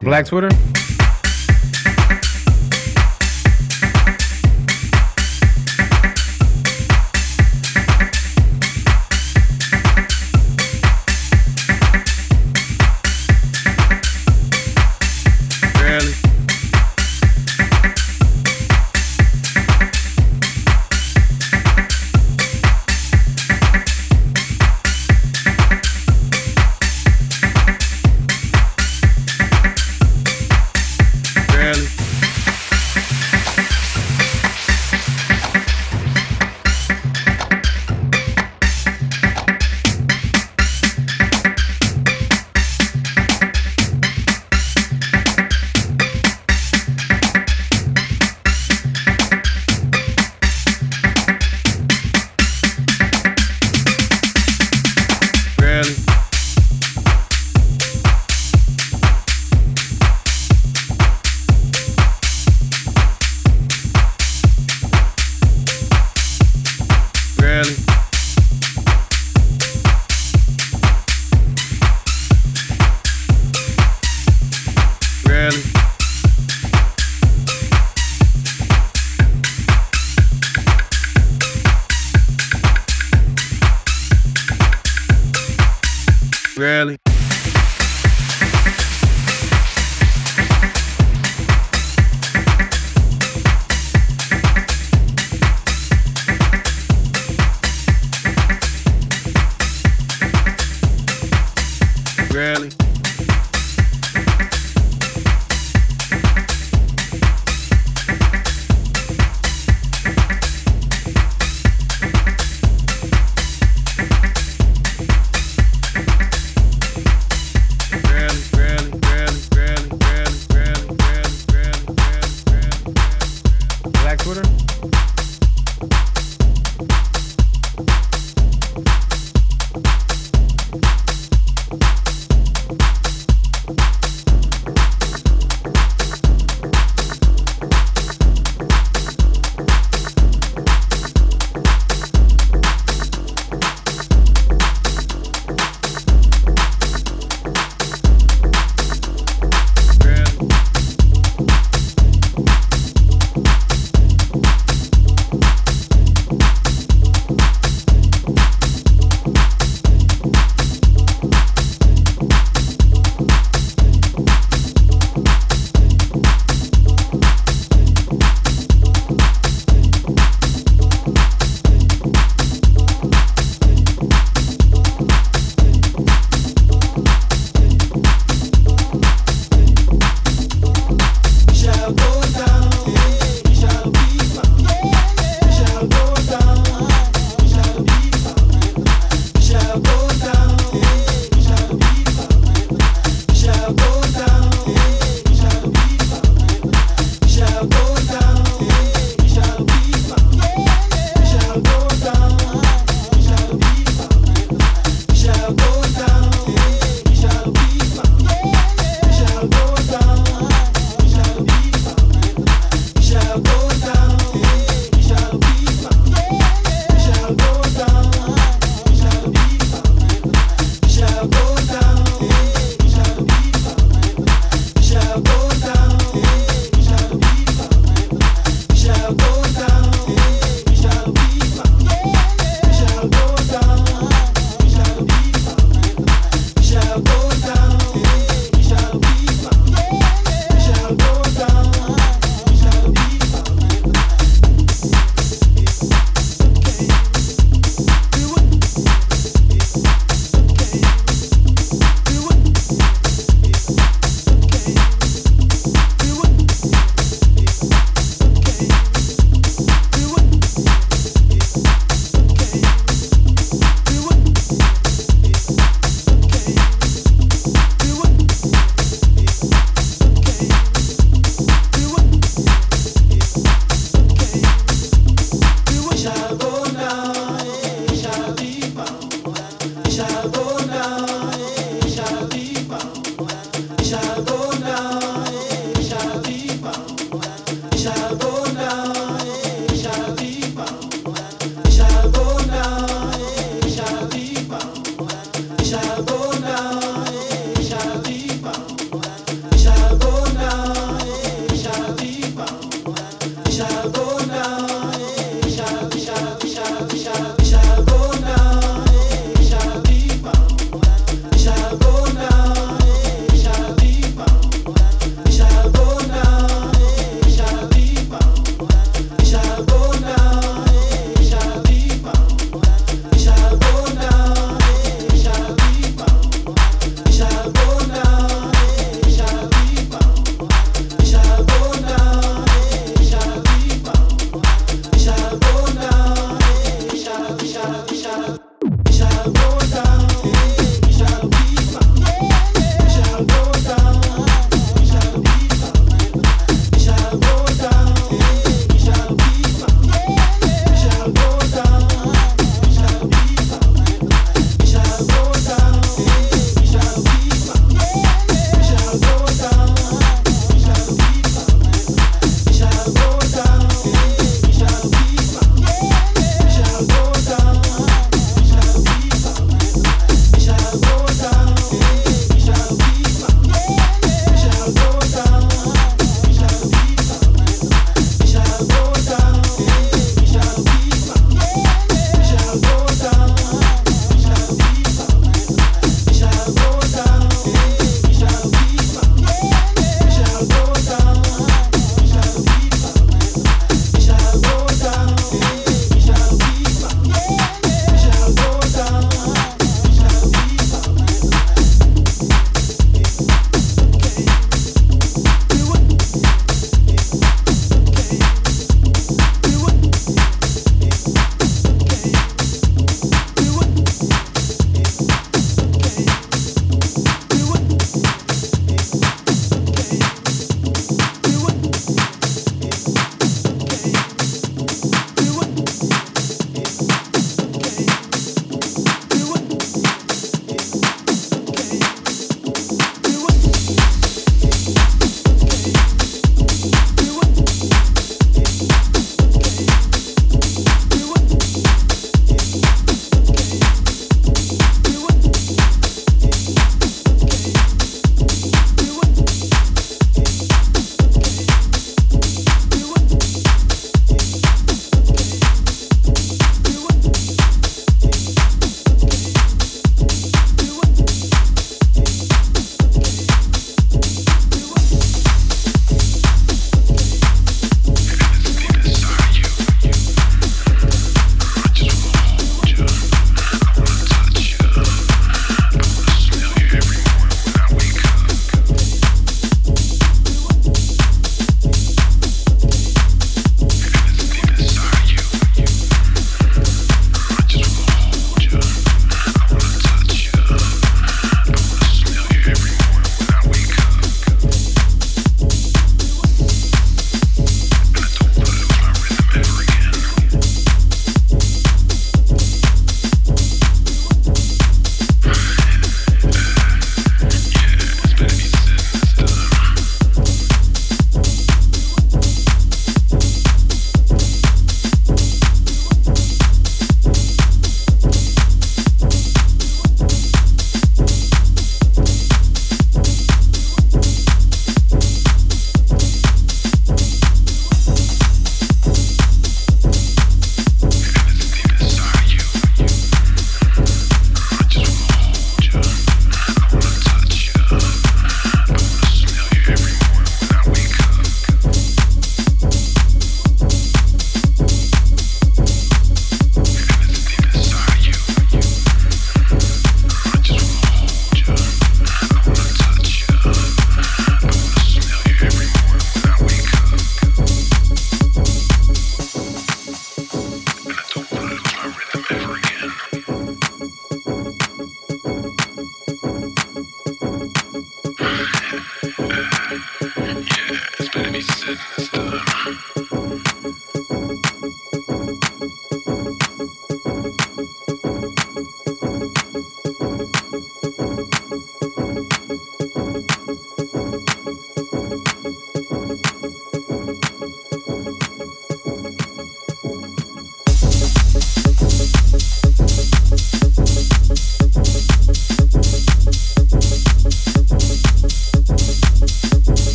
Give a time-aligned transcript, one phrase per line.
[0.00, 0.48] Black Twitter?